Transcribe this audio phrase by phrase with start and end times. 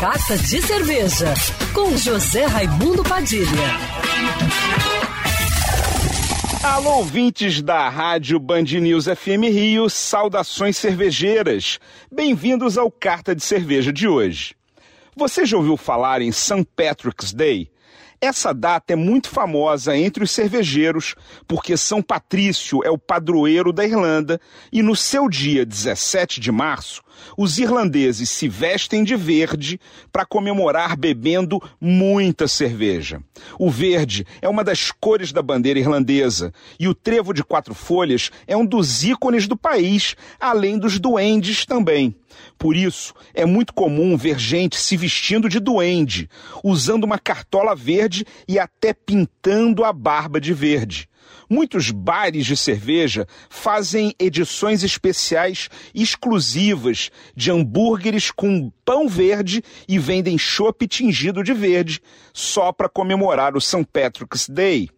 [0.00, 1.34] Carta de Cerveja,
[1.74, 3.44] com José Raimundo Padilha.
[6.64, 11.78] Alô, ouvintes da Rádio Band News FM Rio, saudações cervejeiras.
[12.10, 14.54] Bem-vindos ao Carta de Cerveja de hoje.
[15.14, 16.66] Você já ouviu falar em St.
[16.74, 17.70] Patrick's Day?
[18.22, 21.14] Essa data é muito famosa entre os cervejeiros
[21.46, 24.40] porque São Patrício é o padroeiro da Irlanda
[24.72, 27.02] e no seu dia 17 de março,
[27.36, 29.80] os irlandeses se vestem de verde
[30.12, 33.22] para comemorar bebendo muita cerveja.
[33.58, 38.30] O verde é uma das cores da bandeira irlandesa e o trevo de quatro folhas
[38.46, 42.14] é um dos ícones do país, além dos duendes também.
[42.58, 46.28] Por isso, é muito comum ver gente se vestindo de duende,
[46.62, 51.08] usando uma cartola verde e até pintando a barba de verde.
[51.48, 60.38] Muitos bares de cerveja fazem edições especiais exclusivas de hambúrgueres com pão verde e vendem
[60.38, 62.00] chopp tingido de verde
[62.32, 63.86] só para comemorar o St.
[63.92, 64.88] Patrick's Day.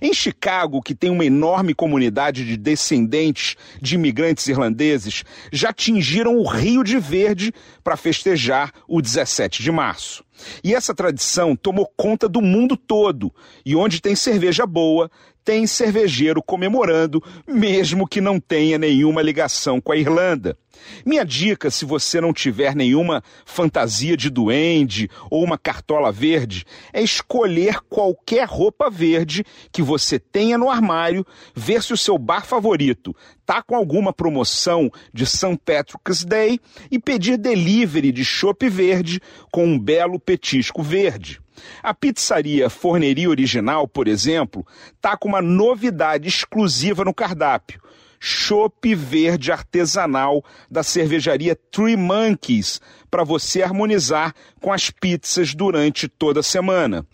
[0.00, 6.46] Em Chicago, que tem uma enorme comunidade de descendentes de imigrantes irlandeses, já tingiram o
[6.46, 10.24] Rio de Verde para festejar o 17 de março.
[10.64, 13.32] E essa tradição tomou conta do mundo todo,
[13.64, 15.10] e onde tem cerveja boa,
[15.44, 20.56] tem cervejeiro comemorando, mesmo que não tenha nenhuma ligação com a Irlanda.
[21.04, 27.02] Minha dica, se você não tiver nenhuma fantasia de duende ou uma cartola verde, é
[27.02, 33.14] escolher qualquer roupa verde que você tenha no armário, ver se o seu bar favorito
[33.44, 35.58] tá com alguma promoção de St.
[35.64, 41.40] Patrick's Day e pedir delivery de chopp verde com um belo petisco verde.
[41.82, 44.66] A pizzaria Forneria Original, por exemplo,
[45.00, 47.80] tá com uma novidade exclusiva no cardápio
[48.20, 56.40] chopp verde artesanal da cervejaria Three Monkeys para você harmonizar com as pizzas durante toda
[56.40, 57.06] a semana.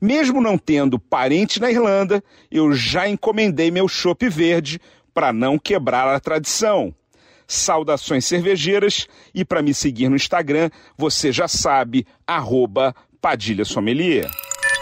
[0.00, 4.80] Mesmo não tendo parente na Irlanda, eu já encomendei meu chopp verde
[5.12, 6.94] para não quebrar a tradição.
[7.46, 14.28] Saudações cervejeiras e para me seguir no Instagram, você já sabe, arroba Padilha Sommelier.